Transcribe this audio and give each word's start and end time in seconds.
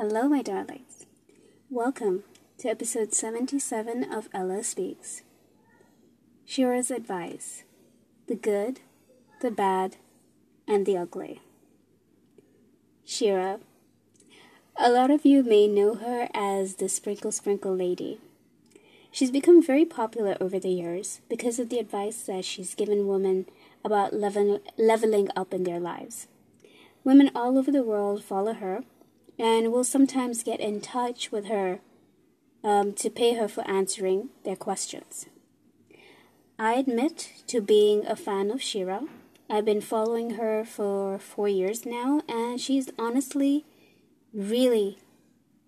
Hello, 0.00 0.28
my 0.28 0.42
darlings. 0.42 1.06
Welcome 1.68 2.22
to 2.58 2.68
episode 2.68 3.12
77 3.12 4.04
of 4.04 4.28
Ella 4.32 4.62
Speaks. 4.62 5.22
Shera's 6.44 6.92
advice 6.92 7.64
the 8.28 8.36
good, 8.36 8.78
the 9.40 9.50
bad, 9.50 9.96
and 10.68 10.86
the 10.86 10.96
ugly. 10.96 11.40
Shera. 13.04 13.58
A 14.76 14.88
lot 14.88 15.10
of 15.10 15.26
you 15.26 15.42
may 15.42 15.66
know 15.66 15.96
her 15.96 16.28
as 16.32 16.76
the 16.76 16.88
Sprinkle 16.88 17.32
Sprinkle 17.32 17.74
Lady. 17.74 18.20
She's 19.10 19.32
become 19.32 19.60
very 19.60 19.84
popular 19.84 20.36
over 20.40 20.60
the 20.60 20.68
years 20.68 21.22
because 21.28 21.58
of 21.58 21.70
the 21.70 21.80
advice 21.80 22.22
that 22.22 22.44
she's 22.44 22.76
given 22.76 23.08
women 23.08 23.46
about 23.84 24.14
level- 24.14 24.62
leveling 24.76 25.28
up 25.34 25.52
in 25.52 25.64
their 25.64 25.80
lives. 25.80 26.28
Women 27.02 27.32
all 27.34 27.58
over 27.58 27.72
the 27.72 27.82
world 27.82 28.22
follow 28.22 28.52
her 28.52 28.84
and 29.38 29.72
will 29.72 29.84
sometimes 29.84 30.42
get 30.42 30.60
in 30.60 30.80
touch 30.80 31.30
with 31.30 31.46
her 31.46 31.80
um, 32.64 32.92
to 32.94 33.08
pay 33.10 33.34
her 33.34 33.48
for 33.48 33.68
answering 33.68 34.30
their 34.44 34.56
questions. 34.56 35.26
I 36.58 36.74
admit 36.74 37.30
to 37.46 37.60
being 37.60 38.04
a 38.06 38.16
fan 38.16 38.50
of 38.50 38.60
Shera. 38.60 39.02
I've 39.48 39.64
been 39.64 39.80
following 39.80 40.30
her 40.30 40.64
for 40.64 41.18
four 41.18 41.48
years 41.48 41.86
now, 41.86 42.22
and 42.28 42.60
she's 42.60 42.90
honestly 42.98 43.64
really 44.34 44.98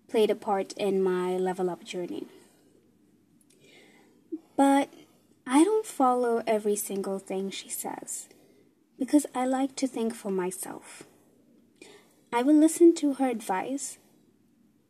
played 0.09 0.29
a 0.29 0.35
part 0.35 0.73
in 0.73 1.01
my 1.01 1.37
level 1.37 1.69
up 1.69 1.83
journey. 1.83 2.27
But 4.57 4.89
I 5.47 5.63
don't 5.63 5.85
follow 5.85 6.43
every 6.45 6.75
single 6.75 7.17
thing 7.17 7.49
she 7.49 7.69
says 7.69 8.27
because 8.99 9.25
I 9.33 9.45
like 9.45 9.75
to 9.77 9.87
think 9.87 10.13
for 10.13 10.29
myself. 10.29 11.03
I 12.33 12.43
will 12.43 12.55
listen 12.55 12.95
to 12.95 13.15
her 13.15 13.29
advice 13.29 13.97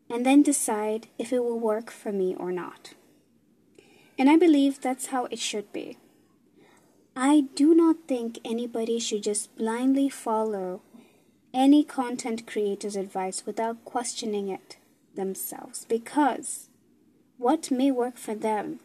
and 0.10 0.26
then 0.26 0.44
decide 0.44 1.08
if 1.18 1.34
it 1.34 1.44
will 1.44 1.60
work 1.60 1.90
for 1.90 2.12
me 2.12 2.36
or 2.36 2.52
not. 2.52 2.94
And 4.18 4.30
I 4.30 4.38
believe 4.38 4.80
that's 4.80 5.08
how 5.08 5.26
it 5.26 5.40
should 5.40 5.72
be. 5.74 5.98
I 7.16 7.46
do 7.56 7.74
not 7.74 8.08
think 8.08 8.40
anybody 8.46 9.00
should 9.00 9.24
just 9.24 9.56
blindly 9.56 10.10
follow 10.10 10.82
any 11.54 11.84
content 11.84 12.48
creator's 12.48 12.96
advice 12.96 13.46
without 13.46 13.84
questioning 13.84 14.48
it 14.48 14.78
themselves 15.16 15.86
because 15.90 16.70
what 17.38 17.72
may 17.72 17.92
work 17.92 18.18
for 18.18 18.36
them 18.36 18.80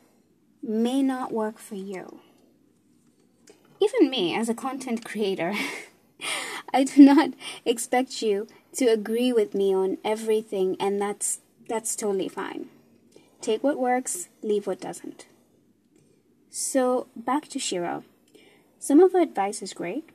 may 0.63 1.03
not 1.03 1.33
work 1.33 1.59
for 1.59 1.77
you. 1.77 2.21
Even 3.81 4.11
me, 4.11 4.35
as 4.35 4.49
a 4.49 4.55
content 4.55 5.05
creator, 5.05 5.55
I 6.77 6.85
do 6.85 7.03
not 7.03 7.31
expect 7.65 8.21
you 8.21 8.47
to 8.75 8.85
agree 8.85 9.33
with 9.33 9.55
me 9.55 9.75
on 9.75 9.97
everything, 10.05 10.77
and 10.79 11.01
that's 11.01 11.41
that's 11.69 11.97
totally 11.97 12.29
fine. 12.29 12.69
Take 13.41 13.65
what 13.65 13.79
works, 13.79 14.29
leave 14.43 14.67
what 14.67 14.81
doesn't. 14.81 15.27
So 16.51 17.07
back 17.17 17.49
to 17.49 17.59
Shera. 17.59 18.05
Some 18.79 19.01
of 19.01 19.13
her 19.13 19.23
advice 19.23 19.63
is 19.63 19.73
great, 19.73 20.11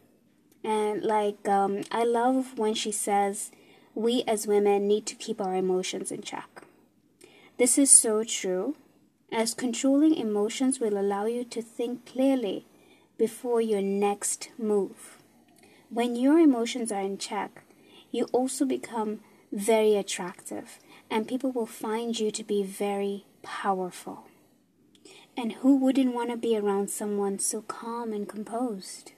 and 0.64 1.02
like 1.04 1.48
um, 1.50 1.82
I 1.92 2.04
love 2.04 2.60
when 2.60 2.76
she 2.76 2.92
says 2.92 3.50
we 3.96 4.24
as 4.28 4.46
women 4.46 4.88
need 4.88 5.08
to 5.08 5.16
keep 5.16 5.42
our 5.42 5.56
emotions 5.56 6.12
in 6.12 6.22
check. 6.22 6.68
This 7.58 7.80
is 7.80 7.90
so 7.90 8.24
true, 8.24 8.76
as 9.32 9.56
controlling 9.56 10.14
emotions 10.14 10.80
will 10.80 10.98
allow 11.00 11.26
you 11.26 11.44
to 11.44 11.62
think 11.64 12.06
clearly 12.06 12.66
before 13.18 13.62
your 13.62 13.82
next 13.82 14.50
move. 14.60 15.21
When 15.94 16.16
your 16.16 16.40
emotions 16.40 16.90
are 16.90 17.02
in 17.02 17.18
check, 17.18 17.64
you 18.12 18.24
also 18.32 18.64
become 18.64 19.20
very 19.52 19.96
attractive, 19.98 20.80
and 21.10 21.28
people 21.28 21.52
will 21.52 21.66
find 21.66 22.18
you 22.18 22.32
to 22.32 22.46
be 22.46 22.64
very 22.64 23.26
powerful. 23.44 24.24
And 25.36 25.52
who 25.52 25.76
wouldn't 25.76 26.16
want 26.16 26.30
to 26.30 26.38
be 26.38 26.58
around 26.58 26.90
someone 26.90 27.40
so 27.40 27.62
calm 27.64 28.14
and 28.14 28.26
composed? 28.28 29.12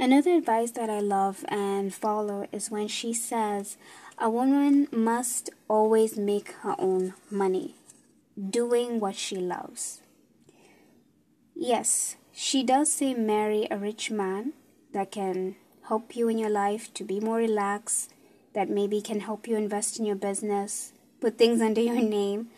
Another 0.00 0.32
advice 0.32 0.72
that 0.72 0.90
I 0.90 0.98
love 0.98 1.44
and 1.48 1.94
follow 1.94 2.48
is 2.50 2.68
when 2.68 2.88
she 2.88 3.14
says 3.14 3.76
a 4.18 4.28
woman 4.28 4.88
must 4.90 5.48
always 5.68 6.18
make 6.18 6.50
her 6.62 6.74
own 6.80 7.14
money, 7.30 7.76
doing 8.50 8.98
what 8.98 9.14
she 9.14 9.36
loves. 9.36 10.02
Yes, 11.54 12.16
she 12.38 12.62
does 12.62 12.92
say 12.92 13.14
marry 13.14 13.66
a 13.70 13.78
rich 13.78 14.10
man 14.10 14.52
that 14.92 15.10
can 15.10 15.56
help 15.88 16.14
you 16.14 16.28
in 16.28 16.36
your 16.36 16.50
life 16.50 16.92
to 16.92 17.02
be 17.02 17.18
more 17.18 17.38
relaxed, 17.38 18.12
that 18.52 18.68
maybe 18.68 19.00
can 19.00 19.20
help 19.20 19.48
you 19.48 19.56
invest 19.56 19.98
in 19.98 20.04
your 20.04 20.16
business, 20.16 20.92
put 21.18 21.38
things 21.38 21.62
under 21.68 21.80
your 21.80 22.02
name. 22.02 22.48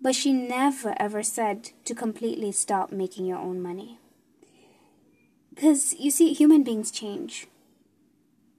But 0.00 0.14
she 0.14 0.32
never 0.32 0.94
ever 1.00 1.24
said 1.24 1.70
to 1.84 1.96
completely 1.96 2.52
stop 2.52 2.92
making 2.92 3.26
your 3.26 3.38
own 3.38 3.60
money. 3.60 3.98
Because 5.52 5.94
you 5.98 6.12
see, 6.12 6.32
human 6.32 6.62
beings 6.62 6.92
change. 6.92 7.48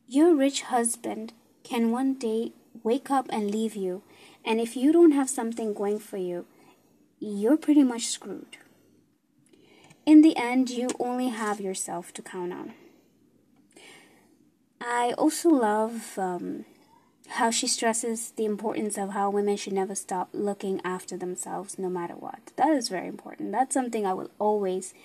Your 0.09 0.35
rich 0.35 0.63
husband 0.63 1.31
can 1.63 1.89
one 1.89 2.15
day 2.15 2.51
wake 2.83 3.09
up 3.09 3.27
and 3.29 3.49
leave 3.49 3.77
you, 3.77 4.03
and 4.43 4.59
if 4.59 4.75
you 4.75 4.91
don't 4.91 5.13
have 5.13 5.29
something 5.29 5.73
going 5.73 5.99
for 5.99 6.17
you, 6.17 6.45
you're 7.17 7.55
pretty 7.55 7.83
much 7.83 8.07
screwed 8.07 8.57
in 10.09 10.21
the 10.23 10.35
end, 10.37 10.71
you 10.71 10.89
only 10.99 11.27
have 11.27 11.61
yourself 11.61 12.11
to 12.15 12.23
count 12.23 12.51
on. 12.51 12.73
I 14.81 15.13
also 15.19 15.49
love 15.49 16.17
um, 16.17 16.65
how 17.27 17.51
she 17.51 17.67
stresses 17.67 18.31
the 18.31 18.45
importance 18.45 18.97
of 18.97 19.11
how 19.11 19.29
women 19.29 19.55
should 19.55 19.73
never 19.73 19.93
stop 19.93 20.29
looking 20.33 20.81
after 20.83 21.15
themselves 21.15 21.77
no 21.77 21.89
matter 21.89 22.15
what. 22.15 22.39
That 22.55 22.69
is 22.69 22.89
very 22.89 23.07
important. 23.07 23.51
That's 23.51 23.75
something 23.75 24.03
I 24.03 24.13
will 24.15 24.31
always 24.39 24.95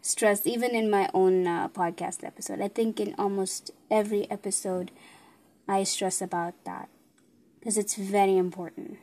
stress, 0.00 0.46
even 0.46 0.74
in 0.74 0.88
my 0.88 1.10
own 1.12 1.46
uh, 1.46 1.68
podcast 1.68 2.24
episode. 2.24 2.62
I 2.62 2.68
think 2.68 2.98
in 2.98 3.14
almost 3.18 3.70
every 3.90 4.30
episode, 4.30 4.90
I 5.68 5.82
stress 5.82 6.22
about 6.22 6.54
that 6.64 6.88
because 7.60 7.76
it's 7.76 7.96
very 7.96 8.38
important. 8.38 8.96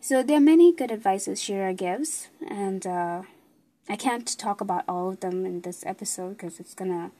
So, 0.00 0.22
there 0.22 0.38
are 0.38 0.52
many 0.54 0.72
good 0.72 0.90
advices 0.90 1.42
Shera 1.42 1.74
gives, 1.74 2.28
and 2.48 2.86
uh, 2.86 3.22
I 3.88 3.96
can't 3.96 4.38
talk 4.38 4.60
about 4.60 4.84
all 4.88 5.10
of 5.10 5.20
them 5.20 5.46
in 5.46 5.60
this 5.60 5.84
episode 5.86 6.30
because 6.30 6.60
it's 6.60 6.74
gonna. 6.74 7.10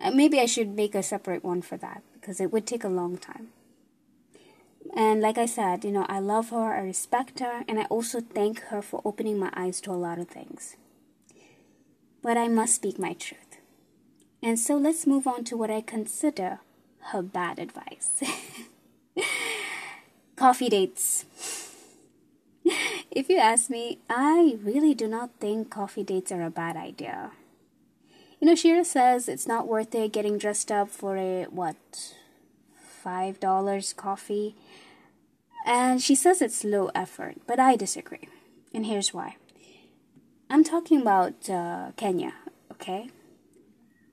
Uh, 0.00 0.10
maybe 0.10 0.40
I 0.40 0.46
should 0.46 0.70
make 0.74 0.94
a 0.94 1.02
separate 1.02 1.44
one 1.44 1.62
for 1.62 1.76
that 1.76 2.02
because 2.14 2.40
it 2.40 2.52
would 2.52 2.66
take 2.66 2.84
a 2.84 2.88
long 2.88 3.16
time. 3.16 3.48
And 4.96 5.20
like 5.20 5.38
I 5.38 5.46
said, 5.46 5.84
you 5.84 5.92
know, 5.92 6.06
I 6.08 6.20
love 6.20 6.50
her, 6.50 6.74
I 6.74 6.80
respect 6.80 7.40
her, 7.40 7.64
and 7.68 7.78
I 7.78 7.84
also 7.84 8.20
thank 8.20 8.60
her 8.64 8.82
for 8.82 9.00
opening 9.04 9.38
my 9.38 9.50
eyes 9.54 9.80
to 9.82 9.90
a 9.90 9.94
lot 9.94 10.18
of 10.18 10.28
things. 10.28 10.76
But 12.22 12.36
I 12.36 12.48
must 12.48 12.76
speak 12.76 12.98
my 12.98 13.12
truth. 13.12 13.58
And 14.42 14.58
so 14.58 14.76
let's 14.76 15.06
move 15.06 15.26
on 15.26 15.44
to 15.44 15.56
what 15.56 15.70
I 15.70 15.80
consider 15.80 16.60
her 17.12 17.22
bad 17.22 17.58
advice 17.58 18.22
coffee 20.36 20.68
dates. 20.68 21.24
If 23.14 23.28
you 23.28 23.38
ask 23.38 23.70
me, 23.70 24.00
I 24.10 24.58
really 24.60 24.92
do 24.92 25.06
not 25.06 25.30
think 25.38 25.70
coffee 25.70 26.02
dates 26.02 26.32
are 26.32 26.42
a 26.42 26.50
bad 26.50 26.76
idea. 26.76 27.30
You 28.40 28.48
know, 28.48 28.56
Shera 28.56 28.84
says 28.84 29.28
it's 29.28 29.46
not 29.46 29.68
worth 29.68 29.94
it 29.94 30.12
getting 30.12 30.36
dressed 30.36 30.72
up 30.72 30.90
for 30.90 31.16
a, 31.16 31.44
what, 31.44 31.76
$5 33.04 33.96
coffee? 33.96 34.56
And 35.64 36.02
she 36.02 36.16
says 36.16 36.42
it's 36.42 36.64
low 36.64 36.90
effort, 36.92 37.36
but 37.46 37.60
I 37.60 37.76
disagree. 37.76 38.28
And 38.74 38.86
here's 38.86 39.14
why. 39.14 39.36
I'm 40.50 40.64
talking 40.64 41.00
about 41.00 41.48
uh, 41.48 41.92
Kenya, 41.96 42.34
okay? 42.72 43.10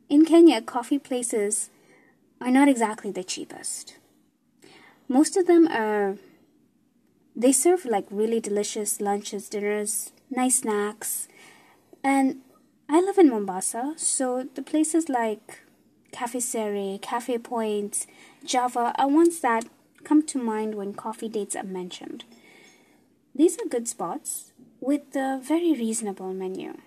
In 0.10 0.26
Kenya, 0.26 0.62
coffee 0.62 1.00
places 1.00 1.72
are 2.40 2.52
not 2.52 2.70
exactly 2.70 3.10
the 3.10 3.24
cheapest. 3.24 3.98
Most 5.08 5.36
of 5.36 5.48
them 5.48 5.68
are 5.68 6.18
they 7.36 7.52
serve 7.52 7.86
like 7.86 8.06
really 8.10 8.40
delicious 8.40 9.00
lunches, 9.00 9.50
dinners, 9.50 10.12
nice 10.30 10.60
snacks. 10.60 11.28
And 12.04 12.42
I 12.90 13.00
live 13.00 13.18
in 13.18 13.30
Mombasa, 13.30 13.94
so 13.98 14.48
the 14.56 14.62
places 14.62 15.08
like 15.08 15.62
Cafe 16.12 16.40
Seri, 16.40 17.00
Cafe 17.02 17.38
Point, 17.38 18.06
Java 18.44 18.94
are 18.98 19.08
ones 19.08 19.40
that 19.40 19.66
come 20.04 20.24
to 20.28 20.38
mind 20.38 20.76
when 20.76 20.94
coffee 20.94 21.30
dates 21.30 21.56
are 21.56 21.64
mentioned. 21.64 22.26
These 23.34 23.58
are 23.60 23.70
good 23.70 23.88
spots 23.88 24.52
with 24.82 25.16
a 25.16 25.40
very 25.42 25.74
reasonable 25.74 26.34
menu. 26.34 26.78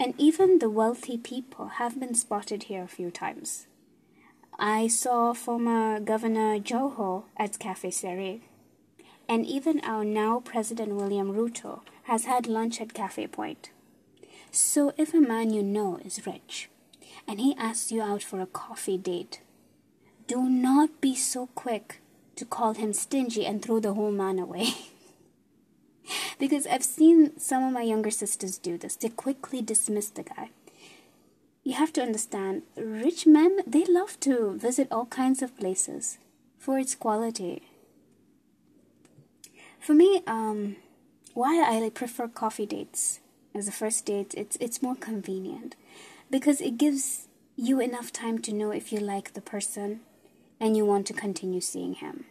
And 0.00 0.14
even 0.16 0.58
the 0.58 0.70
wealthy 0.70 1.18
people 1.18 1.66
have 1.66 1.98
been 1.98 2.14
spotted 2.14 2.64
here 2.64 2.84
a 2.84 2.88
few 2.88 3.10
times. 3.10 3.66
I 4.58 4.86
saw 4.88 5.34
former 5.34 6.00
Governor 6.00 6.58
Joho 6.58 7.24
at 7.36 7.58
Cafe 7.58 7.90
Seri 7.90 8.42
and 9.28 9.46
even 9.46 9.80
our 9.80 10.04
now 10.04 10.40
President 10.40 10.94
William 10.94 11.34
Ruto 11.34 11.82
has 12.04 12.24
had 12.24 12.46
lunch 12.46 12.80
at 12.80 12.94
Cafe 12.94 13.26
Point. 13.26 13.70
So 14.50 14.92
if 14.96 15.12
a 15.12 15.20
man 15.20 15.52
you 15.52 15.62
know 15.62 15.98
is 16.04 16.26
rich 16.26 16.70
and 17.26 17.38
he 17.38 17.54
asks 17.56 17.92
you 17.92 18.00
out 18.00 18.22
for 18.22 18.40
a 18.40 18.46
coffee 18.46 18.96
date, 18.96 19.40
do 20.26 20.48
not 20.48 21.00
be 21.00 21.14
so 21.14 21.48
quick 21.54 22.00
to 22.36 22.44
call 22.44 22.74
him 22.74 22.92
stingy 22.92 23.44
and 23.44 23.60
throw 23.60 23.80
the 23.80 23.94
whole 23.94 24.12
man 24.12 24.38
away. 24.38 24.68
because 26.38 26.66
I've 26.66 26.84
seen 26.84 27.38
some 27.38 27.64
of 27.64 27.72
my 27.72 27.82
younger 27.82 28.10
sisters 28.10 28.58
do 28.58 28.78
this. 28.78 28.96
They 28.96 29.08
quickly 29.08 29.60
dismiss 29.60 30.08
the 30.08 30.22
guy. 30.22 30.50
You 31.64 31.74
have 31.74 31.92
to 31.94 32.02
understand, 32.02 32.62
rich 32.76 33.26
men, 33.26 33.58
they 33.66 33.84
love 33.84 34.18
to 34.20 34.56
visit 34.56 34.88
all 34.90 35.06
kinds 35.06 35.42
of 35.42 35.56
places 35.58 36.18
for 36.58 36.78
its 36.78 36.94
quality. 36.94 37.62
For 39.80 39.94
me, 39.94 40.22
um, 40.26 40.76
why 41.34 41.62
I 41.62 41.88
prefer 41.90 42.28
coffee 42.28 42.66
dates 42.66 43.20
as 43.54 43.68
a 43.68 43.72
first 43.72 44.06
date, 44.06 44.34
it's 44.36 44.56
it's 44.60 44.82
more 44.82 44.94
convenient 44.94 45.74
because 46.30 46.60
it 46.60 46.78
gives 46.78 47.28
you 47.56 47.80
enough 47.80 48.12
time 48.12 48.38
to 48.40 48.52
know 48.52 48.70
if 48.70 48.92
you 48.92 49.00
like 49.00 49.34
the 49.34 49.40
person 49.40 50.00
and 50.60 50.76
you 50.76 50.84
want 50.84 51.06
to 51.06 51.12
continue 51.12 51.60
seeing 51.60 51.94
him. 51.94 52.24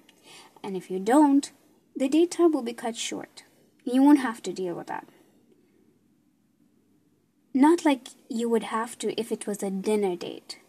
And 0.64 0.76
if 0.78 0.90
you 0.90 1.00
don't, 1.00 1.52
the 1.96 2.08
date 2.08 2.32
time 2.32 2.52
will 2.52 2.62
be 2.62 2.74
cut 2.74 2.96
short. 2.96 3.44
You 3.84 4.04
won't 4.04 4.20
have 4.20 4.42
to 4.44 4.54
deal 4.54 4.76
with 4.76 4.88
that. 4.88 5.08
Not 7.54 7.86
like 7.86 8.10
you 8.30 8.50
would 8.50 8.64
have 8.64 8.98
to 9.00 9.20
if 9.20 9.32
it 9.32 9.48
was 9.48 9.64
a 9.64 9.72
dinner 9.72 10.16
date. 10.16 10.60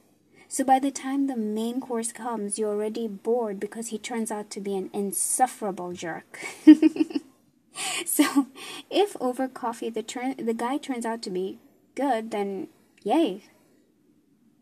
So 0.50 0.64
by 0.64 0.78
the 0.78 0.90
time 0.90 1.26
the 1.26 1.36
main 1.36 1.78
course 1.78 2.10
comes, 2.10 2.58
you're 2.58 2.70
already 2.70 3.06
bored 3.06 3.60
because 3.60 3.88
he 3.88 3.98
turns 3.98 4.30
out 4.30 4.48
to 4.50 4.60
be 4.60 4.74
an 4.74 4.88
insufferable 4.94 5.92
jerk. 5.92 6.38
so 8.06 8.46
if 8.90 9.14
over 9.20 9.46
coffee 9.46 9.90
the 9.90 10.02
turn 10.02 10.34
the 10.38 10.54
guy 10.54 10.78
turns 10.78 11.04
out 11.04 11.20
to 11.22 11.30
be 11.30 11.58
good, 11.94 12.30
then 12.30 12.68
yay. 13.04 13.42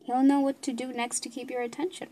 He'll 0.03 0.25
know 0.25 0.41
what 0.41 0.61
to 0.63 0.73
do 0.73 0.93
next 0.93 1.21
to 1.21 1.29
keep 1.29 1.51
your 1.51 1.63
attention. 1.63 2.09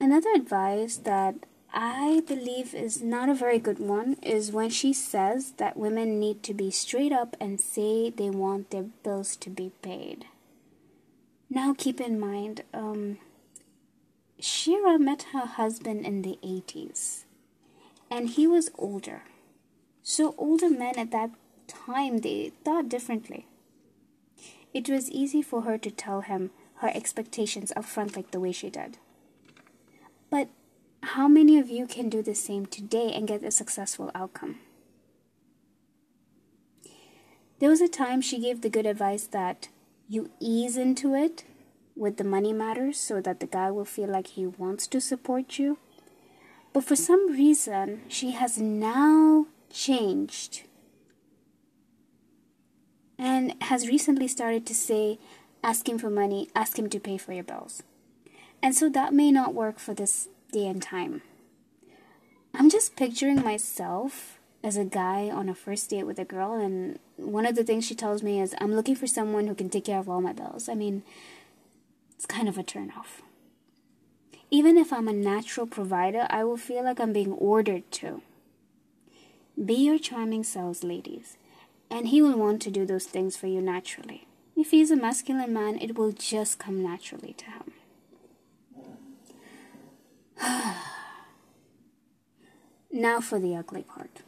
Another 0.00 0.30
advice 0.34 0.96
that 0.96 1.36
I 1.72 2.22
believe 2.26 2.74
is 2.74 3.00
not 3.00 3.28
a 3.28 3.34
very 3.34 3.60
good 3.60 3.78
one 3.78 4.16
is 4.22 4.50
when 4.50 4.70
she 4.70 4.92
says 4.92 5.52
that 5.58 5.76
women 5.76 6.18
need 6.18 6.42
to 6.44 6.54
be 6.54 6.72
straight 6.72 7.12
up 7.12 7.36
and 7.40 7.60
say 7.60 8.10
they 8.10 8.30
want 8.30 8.70
their 8.70 8.82
bills 8.82 9.36
to 9.36 9.50
be 9.50 9.70
paid. 9.82 10.26
Now, 11.52 11.74
keep 11.76 12.00
in 12.00 12.20
mind, 12.20 12.62
um, 12.72 13.18
Shera 14.38 15.00
met 15.00 15.26
her 15.32 15.46
husband 15.46 16.06
in 16.06 16.22
the 16.22 16.38
80s, 16.44 17.24
and 18.08 18.28
he 18.28 18.46
was 18.46 18.70
older. 18.78 19.24
So, 20.00 20.36
older 20.38 20.70
men 20.70 20.96
at 20.96 21.10
that 21.10 21.30
time 21.66 22.18
they 22.18 22.52
thought 22.64 22.88
differently. 22.88 23.46
It 24.72 24.88
was 24.88 25.10
easy 25.10 25.42
for 25.42 25.62
her 25.62 25.76
to 25.78 25.90
tell 25.90 26.20
him 26.20 26.50
her 26.76 26.90
expectations 26.94 27.72
up 27.74 27.84
front, 27.84 28.14
like 28.14 28.30
the 28.30 28.40
way 28.40 28.52
she 28.52 28.70
did. 28.70 28.98
But 30.30 30.48
how 31.02 31.26
many 31.26 31.58
of 31.58 31.68
you 31.68 31.88
can 31.88 32.08
do 32.08 32.22
the 32.22 32.36
same 32.36 32.66
today 32.66 33.12
and 33.12 33.26
get 33.26 33.42
a 33.42 33.50
successful 33.50 34.12
outcome? 34.14 34.60
There 37.58 37.70
was 37.70 37.80
a 37.80 37.88
time 37.88 38.20
she 38.20 38.40
gave 38.40 38.60
the 38.60 38.70
good 38.70 38.86
advice 38.86 39.26
that 39.26 39.68
you 40.10 40.28
ease 40.40 40.76
into 40.76 41.14
it 41.14 41.44
with 41.94 42.16
the 42.16 42.24
money 42.24 42.52
matters 42.52 42.98
so 42.98 43.20
that 43.20 43.38
the 43.38 43.46
guy 43.46 43.70
will 43.70 43.84
feel 43.84 44.08
like 44.08 44.26
he 44.26 44.44
wants 44.44 44.88
to 44.88 45.00
support 45.00 45.56
you. 45.56 45.78
But 46.72 46.82
for 46.82 46.96
some 46.96 47.30
reason, 47.30 48.02
she 48.08 48.32
has 48.32 48.58
now 48.58 49.46
changed 49.72 50.64
and 53.16 53.54
has 53.62 53.86
recently 53.86 54.26
started 54.26 54.66
to 54.66 54.74
say, 54.74 55.20
ask 55.62 55.88
him 55.88 55.96
for 55.96 56.10
money, 56.10 56.48
ask 56.56 56.76
him 56.76 56.88
to 56.90 56.98
pay 56.98 57.16
for 57.16 57.32
your 57.32 57.44
bills. 57.44 57.84
And 58.60 58.74
so 58.74 58.88
that 58.88 59.14
may 59.14 59.30
not 59.30 59.54
work 59.54 59.78
for 59.78 59.94
this 59.94 60.28
day 60.50 60.66
and 60.66 60.82
time. 60.82 61.22
I'm 62.52 62.68
just 62.68 62.96
picturing 62.96 63.44
myself 63.44 64.39
as 64.62 64.76
a 64.76 64.84
guy 64.84 65.30
on 65.30 65.48
a 65.48 65.54
first 65.54 65.88
date 65.90 66.04
with 66.04 66.18
a 66.18 66.24
girl, 66.24 66.54
and 66.54 66.98
one 67.16 67.46
of 67.46 67.54
the 67.54 67.64
things 67.64 67.86
she 67.86 67.94
tells 67.94 68.22
me 68.22 68.40
is, 68.40 68.54
I'm 68.60 68.74
looking 68.74 68.94
for 68.94 69.06
someone 69.06 69.46
who 69.46 69.54
can 69.54 69.70
take 69.70 69.86
care 69.86 69.98
of 69.98 70.08
all 70.08 70.20
my 70.20 70.32
bills. 70.32 70.68
I 70.68 70.74
mean, 70.74 71.02
it's 72.14 72.26
kind 72.26 72.48
of 72.48 72.58
a 72.58 72.62
turnoff. 72.62 73.22
Even 74.50 74.76
if 74.76 74.92
I'm 74.92 75.08
a 75.08 75.12
natural 75.12 75.66
provider, 75.66 76.26
I 76.28 76.44
will 76.44 76.56
feel 76.56 76.84
like 76.84 77.00
I'm 77.00 77.12
being 77.12 77.32
ordered 77.32 77.90
to. 77.92 78.20
Be 79.62 79.74
your 79.74 79.98
charming 79.98 80.44
selves, 80.44 80.84
ladies, 80.84 81.36
and 81.90 82.08
he 82.08 82.20
will 82.20 82.36
want 82.36 82.60
to 82.62 82.70
do 82.70 82.84
those 82.84 83.04
things 83.06 83.36
for 83.36 83.46
you 83.46 83.60
naturally. 83.60 84.26
If 84.56 84.72
he's 84.72 84.90
a 84.90 84.96
masculine 84.96 85.52
man, 85.52 85.78
it 85.80 85.96
will 85.96 86.12
just 86.12 86.58
come 86.58 86.82
naturally 86.82 87.34
to 87.34 87.44
him. 87.46 87.72
now 92.92 93.20
for 93.20 93.38
the 93.38 93.54
ugly 93.54 93.82
part. 93.82 94.22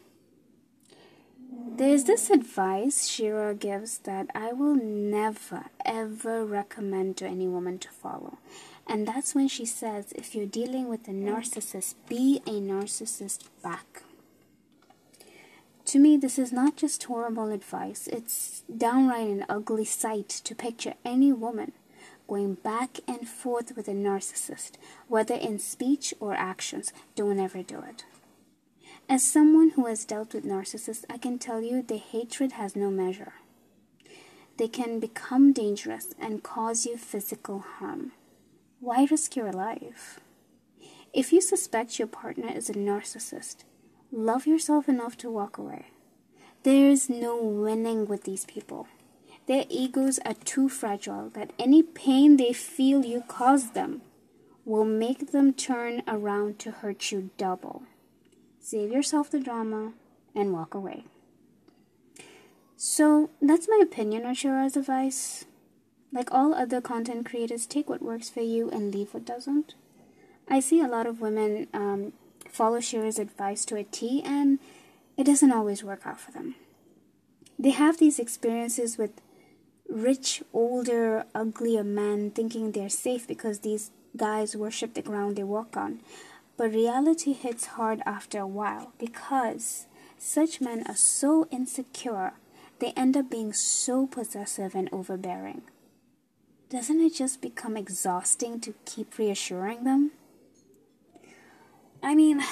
There's 1.82 2.04
this 2.04 2.30
advice 2.30 3.08
Shera 3.08 3.56
gives 3.56 3.98
that 4.06 4.28
I 4.36 4.52
will 4.52 4.76
never 4.76 5.64
ever 5.84 6.44
recommend 6.44 7.16
to 7.16 7.26
any 7.26 7.48
woman 7.48 7.80
to 7.80 7.88
follow. 7.88 8.38
And 8.86 9.04
that's 9.08 9.34
when 9.34 9.48
she 9.48 9.66
says 9.66 10.12
if 10.12 10.32
you're 10.32 10.46
dealing 10.46 10.86
with 10.88 11.08
a 11.08 11.10
narcissist, 11.10 11.96
be 12.08 12.40
a 12.46 12.60
narcissist 12.60 13.48
back. 13.64 14.04
To 15.86 15.98
me, 15.98 16.16
this 16.16 16.38
is 16.38 16.52
not 16.52 16.76
just 16.76 17.02
horrible 17.02 17.50
advice, 17.50 18.06
it's 18.06 18.62
downright 18.76 19.26
an 19.26 19.44
ugly 19.48 19.84
sight 19.84 20.28
to 20.28 20.54
picture 20.54 20.94
any 21.04 21.32
woman 21.32 21.72
going 22.28 22.54
back 22.54 23.00
and 23.08 23.26
forth 23.28 23.74
with 23.74 23.88
a 23.88 23.92
narcissist, 23.92 24.74
whether 25.08 25.34
in 25.34 25.58
speech 25.58 26.14
or 26.20 26.32
actions. 26.32 26.92
Don't 27.16 27.40
ever 27.40 27.64
do 27.64 27.80
it. 27.80 28.04
As 29.08 29.22
someone 29.22 29.70
who 29.70 29.86
has 29.86 30.04
dealt 30.04 30.32
with 30.32 30.44
narcissists, 30.44 31.04
I 31.10 31.18
can 31.18 31.38
tell 31.38 31.60
you 31.60 31.82
the 31.82 31.98
hatred 31.98 32.52
has 32.52 32.74
no 32.74 32.90
measure. 32.90 33.34
They 34.56 34.68
can 34.68 35.00
become 35.00 35.52
dangerous 35.52 36.14
and 36.18 36.42
cause 36.42 36.86
you 36.86 36.96
physical 36.96 37.60
harm. 37.60 38.12
Why 38.80 39.06
risk 39.10 39.36
your 39.36 39.52
life? 39.52 40.20
If 41.12 41.32
you 41.32 41.40
suspect 41.40 41.98
your 41.98 42.08
partner 42.08 42.50
is 42.52 42.70
a 42.70 42.74
narcissist, 42.74 43.64
love 44.10 44.46
yourself 44.46 44.88
enough 44.88 45.16
to 45.18 45.30
walk 45.30 45.58
away. 45.58 45.86
There 46.62 46.88
is 46.88 47.10
no 47.10 47.36
winning 47.36 48.06
with 48.06 48.24
these 48.24 48.44
people. 48.44 48.86
Their 49.46 49.64
egos 49.68 50.20
are 50.24 50.34
too 50.34 50.68
fragile 50.68 51.28
that 51.30 51.52
any 51.58 51.82
pain 51.82 52.36
they 52.36 52.52
feel 52.52 53.04
you 53.04 53.22
cause 53.26 53.72
them 53.72 54.02
will 54.64 54.84
make 54.84 55.32
them 55.32 55.52
turn 55.52 56.02
around 56.06 56.58
to 56.60 56.70
hurt 56.70 57.10
you 57.10 57.30
double. 57.36 57.82
Save 58.64 58.92
yourself 58.92 59.28
the 59.28 59.40
drama 59.40 59.92
and 60.36 60.52
walk 60.52 60.72
away. 60.72 61.04
So 62.76 63.28
that's 63.40 63.68
my 63.68 63.80
opinion 63.82 64.24
on 64.24 64.34
Shera's 64.34 64.76
advice. 64.76 65.44
Like 66.12 66.32
all 66.32 66.54
other 66.54 66.80
content 66.80 67.26
creators, 67.26 67.66
take 67.66 67.90
what 67.90 68.02
works 68.02 68.30
for 68.30 68.40
you 68.40 68.70
and 68.70 68.94
leave 68.94 69.12
what 69.12 69.24
doesn't. 69.24 69.74
I 70.48 70.60
see 70.60 70.80
a 70.80 70.86
lot 70.86 71.06
of 71.06 71.20
women 71.20 71.66
um, 71.74 72.12
follow 72.48 72.78
Shera's 72.78 73.18
advice 73.18 73.64
to 73.64 73.76
a 73.76 73.82
T, 73.82 74.22
and 74.24 74.60
it 75.16 75.24
doesn't 75.24 75.52
always 75.52 75.82
work 75.82 76.02
out 76.06 76.20
for 76.20 76.30
them. 76.30 76.54
They 77.58 77.70
have 77.70 77.98
these 77.98 78.20
experiences 78.20 78.96
with 78.96 79.20
rich, 79.88 80.40
older, 80.52 81.26
uglier 81.34 81.82
men 81.84 82.30
thinking 82.30 82.70
they're 82.70 82.88
safe 82.88 83.26
because 83.26 83.60
these 83.60 83.90
guys 84.16 84.54
worship 84.54 84.94
the 84.94 85.02
ground 85.02 85.34
they 85.36 85.42
walk 85.42 85.76
on. 85.76 86.00
But 86.62 86.74
reality 86.74 87.32
hits 87.32 87.66
hard 87.74 88.02
after 88.06 88.38
a 88.38 88.46
while 88.46 88.92
because 88.96 89.86
such 90.16 90.60
men 90.60 90.84
are 90.86 90.94
so 90.94 91.48
insecure, 91.50 92.34
they 92.78 92.92
end 92.92 93.16
up 93.16 93.28
being 93.28 93.52
so 93.52 94.06
possessive 94.06 94.76
and 94.76 94.88
overbearing. 94.92 95.62
Doesn't 96.70 97.00
it 97.00 97.14
just 97.14 97.42
become 97.42 97.76
exhausting 97.76 98.60
to 98.60 98.74
keep 98.84 99.18
reassuring 99.18 99.82
them? 99.82 100.12
I 102.00 102.14
mean, 102.14 102.44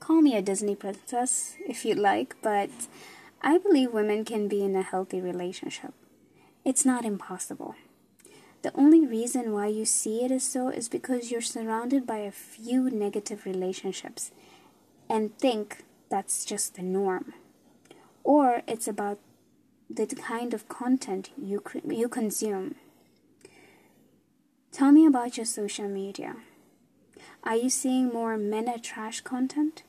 call 0.00 0.22
me 0.22 0.34
a 0.34 0.42
Disney 0.42 0.74
princess 0.74 1.54
if 1.68 1.84
you'd 1.84 1.98
like, 1.98 2.34
but 2.42 2.70
I 3.42 3.58
believe 3.58 3.92
women 3.92 4.24
can 4.24 4.48
be 4.48 4.64
in 4.64 4.74
a 4.74 4.82
healthy 4.82 5.20
relationship. 5.20 5.94
It's 6.64 6.84
not 6.84 7.04
impossible. 7.04 7.76
The 8.66 8.76
only 8.76 9.06
reason 9.06 9.52
why 9.52 9.68
you 9.68 9.84
see 9.84 10.24
it 10.24 10.32
as 10.32 10.42
so 10.42 10.70
is 10.70 10.88
because 10.88 11.30
you're 11.30 11.40
surrounded 11.40 12.04
by 12.04 12.16
a 12.16 12.32
few 12.32 12.90
negative 12.90 13.46
relationships 13.46 14.32
and 15.08 15.38
think 15.38 15.84
that's 16.08 16.44
just 16.44 16.74
the 16.74 16.82
norm. 16.82 17.32
Or 18.24 18.62
it's 18.66 18.88
about 18.88 19.20
the 19.88 20.06
kind 20.06 20.52
of 20.52 20.68
content 20.68 21.30
you, 21.40 21.62
you 21.88 22.08
consume. 22.08 22.74
Tell 24.72 24.90
me 24.90 25.06
about 25.06 25.36
your 25.36 25.46
social 25.46 25.86
media. 25.86 26.34
Are 27.44 27.54
you 27.54 27.70
seeing 27.70 28.08
more 28.08 28.36
men 28.36 28.68
are 28.68 28.78
trash 28.78 29.20
content 29.20 29.84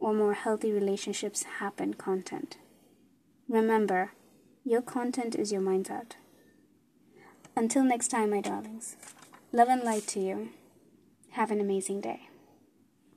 or 0.00 0.14
more 0.14 0.32
healthy 0.32 0.72
relationships 0.72 1.42
happen 1.60 1.92
content? 1.92 2.56
Remember, 3.46 4.12
your 4.64 4.80
content 4.80 5.34
is 5.34 5.52
your 5.52 5.60
mindset. 5.60 6.12
Until 7.54 7.84
next 7.84 8.08
time, 8.08 8.30
my 8.30 8.40
darlings, 8.40 8.96
love 9.52 9.68
and 9.68 9.82
light 9.82 10.06
to 10.08 10.20
you. 10.20 10.50
Have 11.32 11.50
an 11.50 11.60
amazing 11.60 12.00
day. 12.00 12.28